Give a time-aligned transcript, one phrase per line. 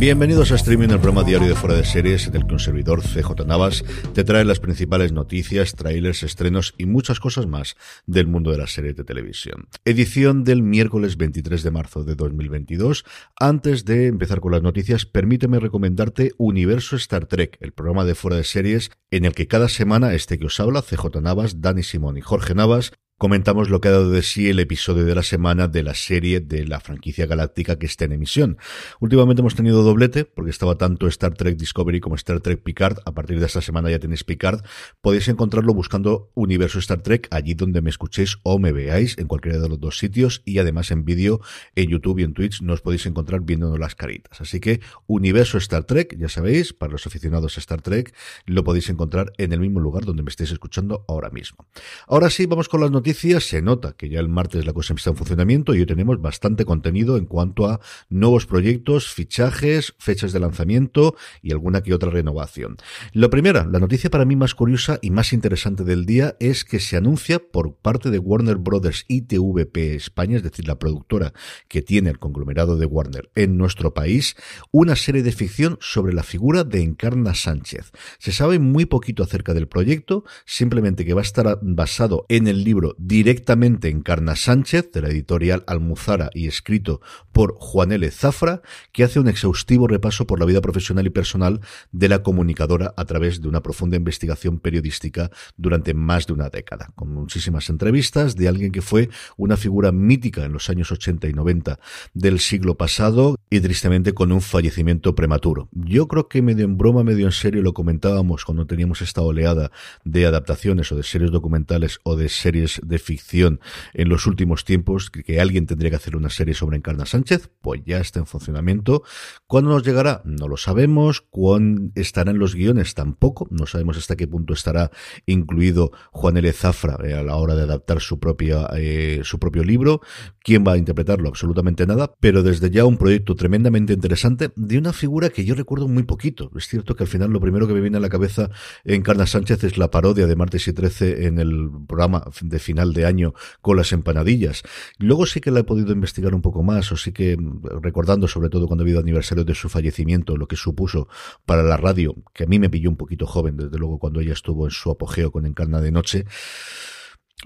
[0.00, 3.02] Bienvenidos a Streaming, el programa diario de Fuera de Series, en el que un servidor,
[3.02, 7.76] CJ Navas, te trae las principales noticias, trailers, estrenos y muchas cosas más
[8.06, 9.68] del mundo de las series de televisión.
[9.84, 13.04] Edición del miércoles 23 de marzo de 2022.
[13.38, 18.38] Antes de empezar con las noticias, permíteme recomendarte Universo Star Trek, el programa de Fuera
[18.38, 22.16] de Series, en el que cada semana este que os habla, CJ Navas, Dani Simón
[22.16, 25.68] y Jorge Navas, comentamos lo que ha dado de sí el episodio de la semana
[25.68, 28.56] de la serie de la franquicia galáctica que está en emisión.
[28.98, 32.96] Últimamente hemos tenido doblete, porque estaba tanto Star Trek Discovery como Star Trek Picard.
[33.04, 34.62] A partir de esta semana ya tenéis Picard.
[35.02, 39.58] Podéis encontrarlo buscando Universo Star Trek allí donde me escuchéis o me veáis, en cualquiera
[39.58, 41.42] de los dos sitios, y además en vídeo
[41.74, 44.40] en YouTube y en Twitch nos podéis encontrar viéndonos las caritas.
[44.40, 48.14] Así que Universo Star Trek, ya sabéis, para los aficionados a Star Trek,
[48.46, 51.66] lo podéis encontrar en el mismo lugar donde me estéis escuchando ahora mismo.
[52.08, 55.10] Ahora sí, vamos con las noticias se nota que ya el martes la cosa está
[55.10, 60.40] en funcionamiento y hoy tenemos bastante contenido en cuanto a nuevos proyectos, fichajes, fechas de
[60.40, 62.76] lanzamiento y alguna que otra renovación.
[63.12, 66.80] La primera, la noticia para mí más curiosa y más interesante del día es que
[66.80, 71.32] se anuncia por parte de Warner Brothers y TVP España, es decir, la productora
[71.68, 74.36] que tiene el conglomerado de Warner en nuestro país,
[74.70, 77.92] una serie de ficción sobre la figura de Encarna Sánchez.
[78.18, 82.64] Se sabe muy poquito acerca del proyecto, simplemente que va a estar basado en el
[82.64, 87.00] libro directamente Encarna Sánchez, de la editorial Almuzara y escrito
[87.32, 88.10] por Juan L.
[88.10, 88.60] Zafra,
[88.92, 91.60] que hace un exhaustivo repaso por la vida profesional y personal
[91.92, 96.90] de la comunicadora a través de una profunda investigación periodística durante más de una década,
[96.94, 101.32] con muchísimas entrevistas de alguien que fue una figura mítica en los años 80 y
[101.32, 101.78] 90
[102.12, 105.70] del siglo pasado y tristemente con un fallecimiento prematuro.
[105.72, 109.70] Yo creo que medio en broma, medio en serio lo comentábamos cuando teníamos esta oleada
[110.04, 113.60] de adaptaciones o de series documentales o de series de ficción
[113.94, 117.80] en los últimos tiempos, que alguien tendría que hacer una serie sobre Encarna Sánchez, pues
[117.86, 119.02] ya está en funcionamiento.
[119.46, 120.22] ¿Cuándo nos llegará?
[120.24, 121.22] No lo sabemos.
[121.22, 122.94] ¿Cuándo estará en los guiones?
[122.94, 123.48] Tampoco.
[123.50, 124.90] No sabemos hasta qué punto estará
[125.26, 126.52] incluido Juan L.
[126.52, 130.00] Zafra eh, a la hora de adaptar su propia, eh, su propio libro.
[130.42, 131.28] ¿Quién va a interpretarlo?
[131.28, 132.12] Absolutamente nada.
[132.20, 136.50] Pero desde ya un proyecto tremendamente interesante de una figura que yo recuerdo muy poquito.
[136.56, 138.50] Es cierto que al final lo primero que me viene a la cabeza
[138.84, 143.06] Encarna Sánchez es la parodia de Martes y Trece en el programa de final de
[143.06, 144.62] año con las empanadillas.
[144.98, 147.36] Luego sí que la he podido investigar un poco más, o sí que
[147.80, 151.08] recordando sobre todo cuando ha habido aniversario de su fallecimiento, lo que supuso
[151.44, 154.32] para la radio, que a mí me pilló un poquito joven, desde luego cuando ella
[154.32, 156.24] estuvo en su apogeo con Encarna de Noche.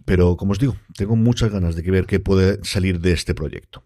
[0.05, 3.85] Pero, como os digo, tengo muchas ganas de ver qué puede salir de este proyecto.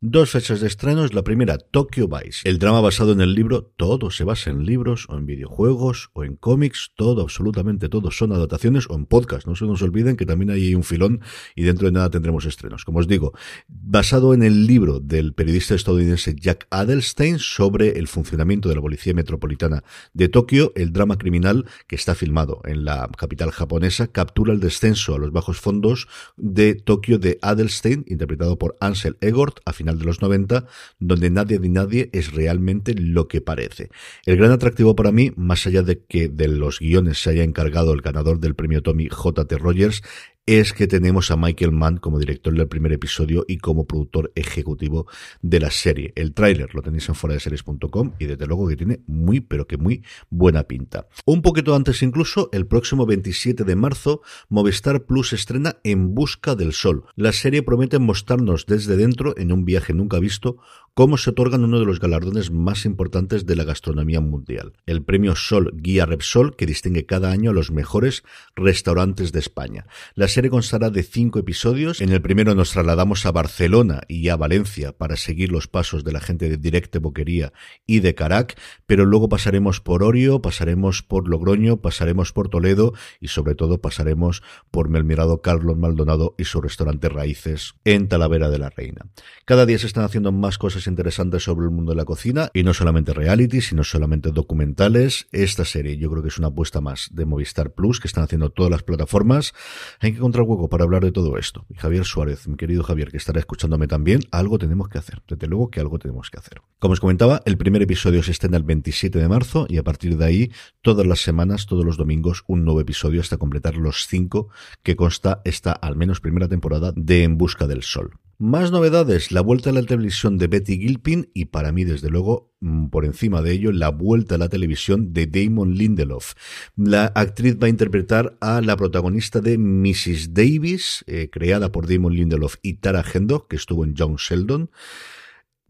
[0.00, 1.12] Dos fechas de estrenos.
[1.12, 2.48] La primera, Tokyo Vice.
[2.48, 6.22] El drama basado en el libro, todo se basa en libros, o en videojuegos, o
[6.22, 9.48] en cómics, todo, absolutamente todo son adaptaciones, o en podcast.
[9.48, 11.20] No se nos olviden que también hay un filón
[11.56, 12.84] y dentro de nada tendremos estrenos.
[12.84, 13.32] Como os digo,
[13.66, 19.14] basado en el libro del periodista estadounidense Jack Adelstein sobre el funcionamiento de la Policía
[19.14, 19.82] Metropolitana
[20.14, 25.16] de Tokio, el drama criminal que está filmado en la capital japonesa captura el descenso
[25.16, 30.20] a los bajos fondos de Tokio de Adelstein, interpretado por Ansel Egort, a de los
[30.20, 30.66] 90,
[30.98, 33.90] donde nadie ni nadie es realmente lo que parece.
[34.26, 37.92] El gran atractivo para mí, más allá de que de los guiones se haya encargado
[37.92, 39.56] el ganador del premio Tommy J.T.
[39.58, 40.02] Rogers,
[40.48, 45.06] es que tenemos a Michael Mann como director del primer episodio y como productor ejecutivo
[45.42, 46.14] de la serie.
[46.16, 50.02] El tráiler lo tenéis en foradeseries.com y desde luego que tiene muy pero que muy
[50.30, 51.06] buena pinta.
[51.26, 56.72] Un poquito antes incluso, el próximo 27 de marzo, Movistar Plus estrena En Busca del
[56.72, 57.04] Sol.
[57.14, 60.56] La serie promete mostrarnos desde dentro, en un viaje nunca visto,
[60.98, 65.36] cómo se otorgan uno de los galardones más importantes de la gastronomía mundial, el premio
[65.36, 68.24] Sol Guía Repsol, que distingue cada año a los mejores
[68.56, 69.86] restaurantes de España.
[70.16, 72.00] La serie constará de cinco episodios.
[72.00, 76.10] En el primero nos trasladamos a Barcelona y a Valencia para seguir los pasos de
[76.10, 77.52] la gente de Directe Boquería
[77.86, 83.28] y de Carac, pero luego pasaremos por Orio, pasaremos por Logroño, pasaremos por Toledo y
[83.28, 84.42] sobre todo pasaremos
[84.72, 89.06] por Melmirado Carlos Maldonado y su restaurante Raíces en Talavera de la Reina.
[89.44, 92.62] Cada día se están haciendo más cosas interesantes sobre el mundo de la cocina y
[92.62, 95.28] no solamente reality, sino solamente documentales.
[95.32, 98.50] Esta serie yo creo que es una apuesta más de Movistar Plus que están haciendo
[98.50, 99.52] todas las plataformas.
[100.00, 101.66] Hay que encontrar hueco para hablar de todo esto.
[101.68, 105.22] Y Javier Suárez, mi querido Javier, que estará escuchándome también, algo tenemos que hacer.
[105.28, 106.60] Desde luego que algo tenemos que hacer.
[106.78, 110.16] Como os comentaba, el primer episodio se estrena el 27 de marzo y a partir
[110.16, 110.52] de ahí,
[110.82, 114.48] todas las semanas, todos los domingos, un nuevo episodio hasta completar los cinco
[114.82, 118.12] que consta esta, al menos primera temporada de En Busca del Sol.
[118.40, 122.54] Más novedades, la vuelta a la televisión de Betty Gilpin y para mí, desde luego,
[122.60, 126.34] mm, por encima de ello, la vuelta a la televisión de Damon Lindelof.
[126.76, 130.34] La actriz va a interpretar a la protagonista de Mrs.
[130.34, 134.70] Davis, eh, creada por Damon Lindelof y Tara Hendo, que estuvo en John Sheldon.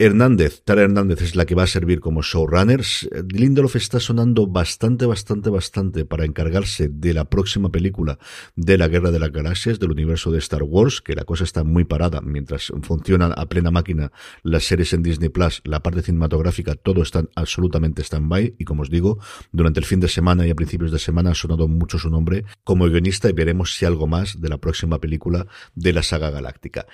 [0.01, 2.85] Hernández, Tara Hernández es la que va a servir como showrunner.
[3.31, 8.17] Lindelof está sonando bastante, bastante, bastante para encargarse de la próxima película
[8.55, 11.65] de la Guerra de las Galaxias, del universo de Star Wars, que la cosa está
[11.65, 14.13] muy parada mientras funcionan a plena máquina
[14.45, 18.55] las series en Disney Plus, la parte cinematográfica, todo está absolutamente stand-by.
[18.57, 19.19] Y como os digo,
[19.51, 22.45] durante el fin de semana y a principios de semana ha sonado mucho su nombre
[22.63, 26.87] como guionista y veremos si algo más de la próxima película de la saga galáctica.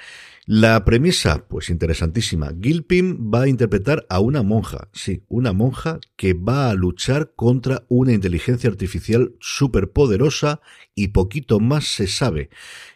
[0.46, 2.52] La premisa, pues interesantísima.
[2.60, 7.86] Gilpin va a interpretar a una monja, sí, una monja que va a luchar contra
[7.88, 10.60] una inteligencia artificial superpoderosa
[10.94, 12.50] y poquito más se sabe.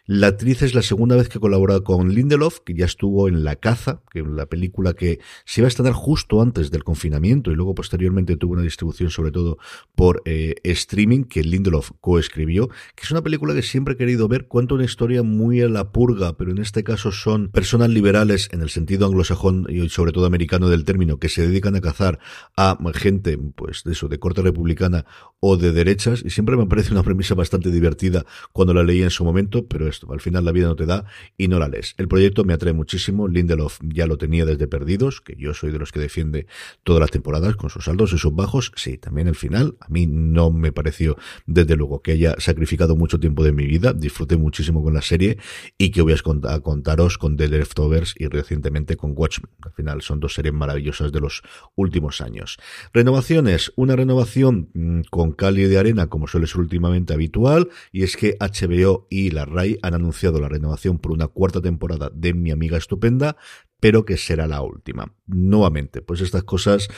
[0.05, 3.55] La actriz es la segunda vez que colabora con Lindelof, que ya estuvo en La
[3.55, 7.55] Caza, que es la película que se iba a estrenar justo antes del confinamiento y
[7.55, 9.57] luego posteriormente tuvo una distribución sobre todo
[9.95, 14.47] por eh, streaming que Lindelof coescribió, que es una película que siempre he querido ver,
[14.47, 18.61] cuenta una historia muy a la purga, pero en este caso son personas liberales en
[18.61, 22.19] el sentido anglosajón y sobre todo americano del término, que se dedican a cazar
[22.57, 25.05] a gente, pues de eso, de corte republicana
[25.39, 29.09] o de derechas, y siempre me parece una premisa bastante divertida cuando la leí en
[29.09, 31.05] su momento, pero esto, al final la vida no te da
[31.37, 31.95] y no la lees.
[31.97, 35.79] El proyecto me atrae muchísimo, Lindelof ya lo tenía desde Perdidos, que yo soy de
[35.79, 36.47] los que defiende
[36.83, 40.07] todas las temporadas con sus altos y sus bajos, sí, también el final, a mí
[40.07, 44.83] no me pareció desde luego que haya sacrificado mucho tiempo de mi vida, disfruté muchísimo
[44.83, 45.37] con la serie
[45.77, 49.51] y que voy a contaros con The Leftovers y recientemente con Watchmen.
[49.61, 51.41] Al final son dos series maravillosas de los
[51.75, 52.57] últimos años.
[52.93, 58.15] Renovaciones, una renovación mm, con Cali de arena como suele ser últimamente habitual, y es
[58.17, 62.51] que HBO y la RAI han anunciado la renovación por una cuarta temporada de Mi
[62.51, 63.37] amiga estupenda,
[63.79, 65.13] pero que será la última.
[65.25, 66.89] Nuevamente, pues estas cosas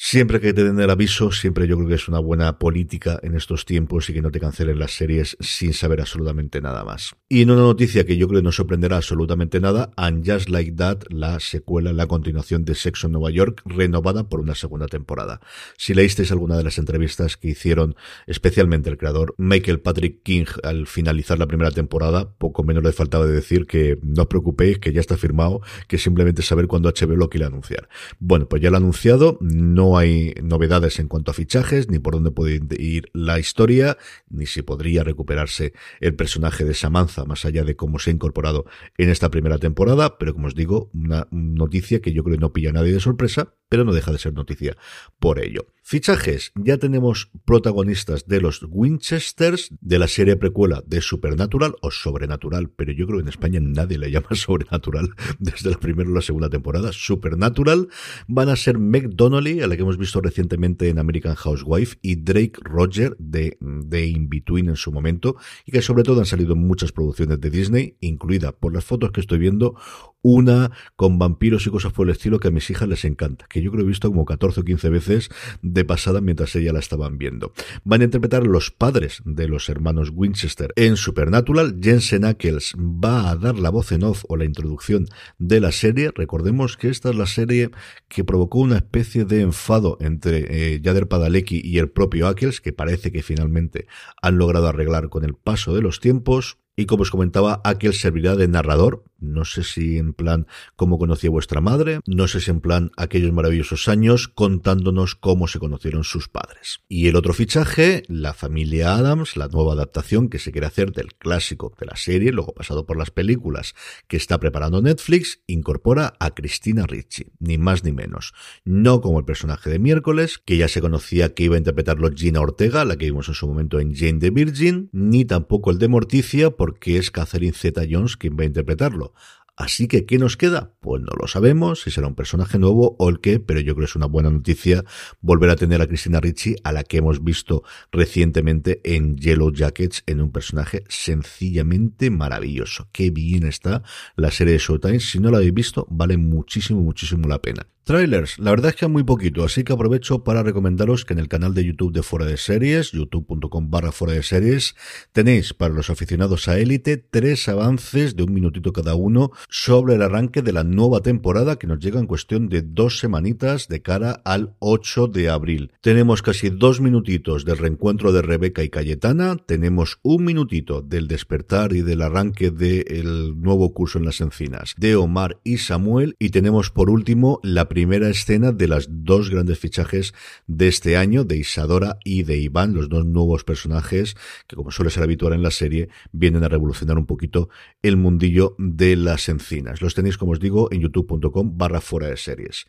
[0.00, 3.34] Siempre que te den el aviso, siempre yo creo que es una buena política en
[3.34, 7.16] estos tiempos y que no te cancelen las series sin saber absolutamente nada más.
[7.28, 10.72] Y en una noticia que yo creo que no sorprenderá absolutamente nada, And Just Like
[10.76, 15.40] That, la secuela, la continuación de Sexo en Nueva York, renovada por una segunda temporada.
[15.76, 17.96] Si leísteis alguna de las entrevistas que hicieron
[18.28, 23.26] especialmente el creador Michael Patrick King al finalizar la primera temporada, poco menos le faltaba
[23.26, 27.16] de decir que no os preocupéis, que ya está firmado, que simplemente saber cuándo HBO
[27.16, 27.88] lo quiere anunciar.
[28.20, 31.98] Bueno, pues ya lo ha anunciado, no no hay novedades en cuanto a fichajes, ni
[31.98, 33.96] por dónde puede ir la historia,
[34.28, 38.66] ni si podría recuperarse el personaje de Samantha, más allá de cómo se ha incorporado
[38.98, 42.52] en esta primera temporada, pero como os digo, una noticia que yo creo que no
[42.52, 44.76] pilla a nadie de sorpresa, pero no deja de ser noticia
[45.18, 45.66] por ello.
[45.82, 52.68] Fichajes, ya tenemos protagonistas de los Winchesters, de la serie precuela de Supernatural o Sobrenatural,
[52.68, 56.20] pero yo creo que en España nadie le llama Sobrenatural desde la primera o la
[56.20, 56.92] segunda temporada.
[56.92, 57.88] Supernatural
[58.26, 62.60] van a ser Meg a la que hemos visto recientemente en American Housewife, y Drake
[62.60, 66.66] Roger de, de In Between en su momento, y que sobre todo han salido en
[66.66, 69.74] muchas producciones de Disney, incluida por las fotos que estoy viendo,
[70.20, 73.70] una con vampiros y cosas por el estilo que a mis hijas les encanta, yo
[73.70, 75.28] creo he visto como 14 o 15 veces
[75.62, 77.52] de pasada mientras ella la estaban viendo.
[77.84, 81.78] Van a interpretar los padres de los hermanos Winchester en Supernatural.
[81.80, 85.06] Jensen Ackles va a dar la voz en off o la introducción
[85.38, 86.10] de la serie.
[86.14, 87.70] Recordemos que esta es la serie
[88.08, 92.72] que provocó una especie de enfado entre eh, Yader Padalecki y el propio Ackles, que
[92.72, 93.86] parece que finalmente
[94.22, 96.58] han logrado arreglar con el paso de los tiempos.
[96.78, 101.30] Y como os comentaba, Akel servirá de narrador no sé si en plan cómo conocía
[101.30, 106.28] vuestra madre, no sé si en plan aquellos maravillosos años contándonos cómo se conocieron sus
[106.28, 106.80] padres.
[106.88, 111.14] Y el otro fichaje, la familia Adams, la nueva adaptación que se quiere hacer del
[111.14, 113.74] clásico de la serie, luego pasado por las películas
[114.06, 118.34] que está preparando Netflix, incorpora a Cristina Ricci, ni más ni menos.
[118.64, 122.40] No como el personaje de miércoles, que ya se conocía que iba a interpretarlo Gina
[122.40, 125.88] Ortega, la que vimos en su momento en Jane the Virgin, ni tampoco el de
[125.88, 129.14] Morticia, porque es Catherine Zeta Jones quien va a interpretarlo.
[129.56, 130.74] Así que, ¿qué nos queda?
[130.80, 133.86] Pues no lo sabemos, si será un personaje nuevo o el qué, pero yo creo
[133.86, 134.84] que es una buena noticia
[135.22, 140.02] volver a tener a Cristina Ricci, a la que hemos visto recientemente en Yellow Jackets,
[140.04, 142.90] en un personaje sencillamente maravilloso.
[142.92, 143.82] Qué bien está
[144.14, 145.00] la serie de Showtime.
[145.00, 147.66] Si no la habéis visto, vale muchísimo, muchísimo la pena.
[147.88, 151.28] Trailers, la verdad es que muy poquito, así que aprovecho para recomendaros que en el
[151.28, 154.76] canal de YouTube de Fuera de Series, youtube.com barra Fuera de Series,
[155.12, 160.02] tenéis para los aficionados a Élite tres avances de un minutito cada uno sobre el
[160.02, 164.20] arranque de la nueva temporada que nos llega en cuestión de dos semanitas de cara
[164.26, 165.72] al 8 de abril.
[165.80, 171.72] Tenemos casi dos minutitos del reencuentro de Rebeca y Cayetana, tenemos un minutito del despertar
[171.72, 176.68] y del arranque del nuevo curso en las encinas de Omar y Samuel y tenemos
[176.68, 177.77] por último la primera
[178.10, 180.14] escena de las dos grandes fichajes
[180.46, 184.16] de este año, de Isadora y de Iván, los dos nuevos personajes
[184.46, 187.48] que, como suele ser habitual en la serie, vienen a revolucionar un poquito
[187.82, 189.80] el mundillo de las encinas.
[189.82, 192.66] Los tenéis, como os digo, en youtube.com barra fuera de series.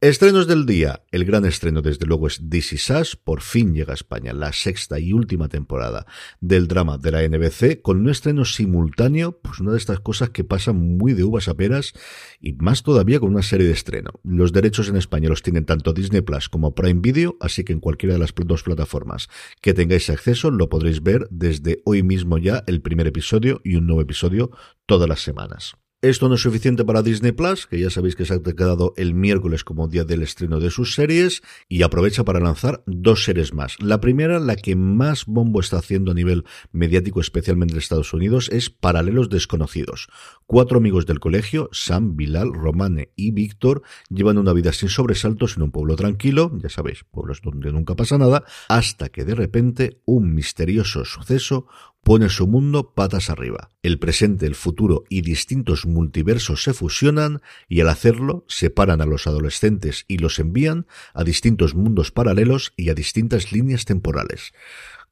[0.00, 1.02] Estrenos del día.
[1.10, 5.00] El gran estreno, desde luego, es This Is Por fin llega a España la sexta
[5.00, 6.06] y última temporada
[6.40, 10.44] del drama de la NBC, con un estreno simultáneo, pues una de estas cosas que
[10.44, 11.94] pasan muy de uvas a peras,
[12.40, 14.12] y más todavía con una serie de estreno.
[14.22, 17.80] Los derechos en España los tienen tanto Disney Plus como Prime Video, así que en
[17.80, 19.28] cualquiera de las dos plataformas
[19.60, 23.88] que tengáis acceso lo podréis ver desde hoy mismo ya el primer episodio y un
[23.88, 24.52] nuevo episodio
[24.86, 25.74] todas las semanas.
[26.00, 29.14] Esto no es suficiente para Disney Plus, que ya sabéis que se ha quedado el
[29.14, 33.82] miércoles como día del estreno de sus series, y aprovecha para lanzar dos series más.
[33.82, 38.48] La primera, la que más bombo está haciendo a nivel mediático, especialmente en Estados Unidos,
[38.52, 40.06] es Paralelos Desconocidos.
[40.46, 45.64] Cuatro amigos del colegio, Sam, Bilal, Romane y Víctor, llevan una vida sin sobresaltos en
[45.64, 50.32] un pueblo tranquilo, ya sabéis, pueblos donde nunca pasa nada, hasta que de repente un
[50.32, 51.66] misterioso suceso
[52.02, 53.70] pone su mundo patas arriba.
[53.82, 59.26] El presente, el futuro y distintos multiversos se fusionan y al hacerlo separan a los
[59.26, 64.52] adolescentes y los envían a distintos mundos paralelos y a distintas líneas temporales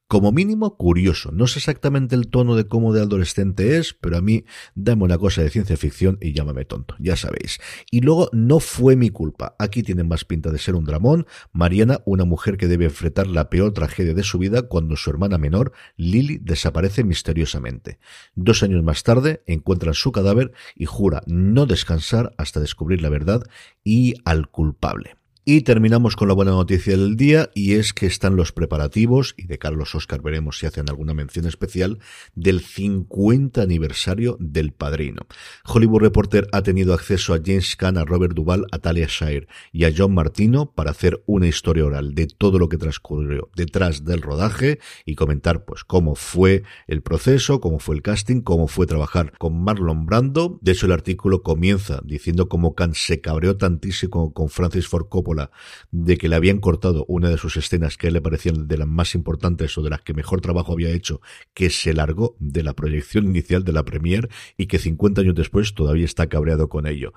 [0.08, 1.32] como mínimo curioso.
[1.32, 4.44] No sé exactamente el tono de cómo de adolescente es, pero a mí
[4.74, 7.58] dame una cosa de ciencia ficción y llámame tonto, ya sabéis.
[7.90, 9.56] Y luego no fue mi culpa.
[9.58, 11.26] Aquí tienen más pinta de ser un dramón.
[11.52, 15.38] Mariana, una mujer que debe enfrentar la peor tragedia de su vida cuando su hermana
[15.38, 17.98] menor, Lily, desaparece misteriosamente.
[18.34, 23.42] Dos años más tarde encuentran su cadáver y jura no descansar hasta descubrir la verdad
[23.82, 25.16] y al culpable.
[25.48, 29.46] Y terminamos con la buena noticia del día y es que están los preparativos, y
[29.46, 32.00] de Carlos Oscar veremos si hacen alguna mención especial,
[32.34, 35.22] del 50 aniversario del Padrino.
[35.64, 39.84] Hollywood Reporter ha tenido acceso a James Caan, a Robert Duvall, a Talia Shire y
[39.84, 44.22] a John Martino para hacer una historia oral de todo lo que transcurrió detrás del
[44.22, 49.32] rodaje y comentar pues cómo fue el proceso, cómo fue el casting, cómo fue trabajar
[49.38, 50.58] con Marlon Brando.
[50.60, 55.35] De hecho el artículo comienza diciendo cómo Caan se cabreó tantísimo con Francis Ford Coppola
[55.90, 58.78] de que le habían cortado una de sus escenas que a él le parecían de
[58.78, 61.20] las más importantes o de las que mejor trabajo había hecho,
[61.54, 65.74] que se largó de la proyección inicial de la premier y que 50 años después
[65.74, 67.12] todavía está cabreado con ello.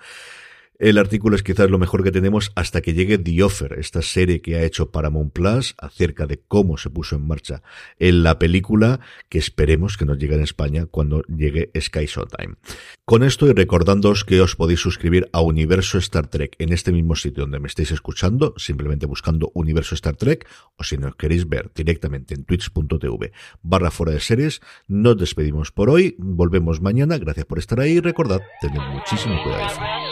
[0.80, 4.42] El artículo es quizás lo mejor que tenemos hasta que llegue The Offer, esta serie
[4.42, 7.64] que ha hecho Paramount Plus acerca de cómo se puso en marcha
[8.00, 12.56] en la película que esperemos que nos llegue en España cuando llegue Sky Showtime.
[13.04, 17.18] Con esto y recordándoos que os podéis suscribir a Universo Star Trek en este mismo
[17.18, 21.72] sitio donde me estáis escuchando, simplemente buscando Universo Star Trek, o si nos queréis ver
[21.76, 27.60] directamente en twitch.tv barra fuera de series, nos despedimos por hoy, volvemos mañana, gracias por
[27.60, 30.09] estar ahí recordad, tened muchísimo cuidado.